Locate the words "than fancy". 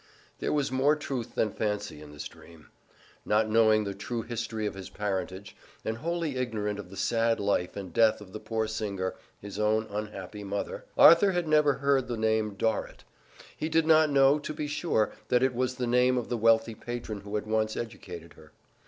1.35-2.01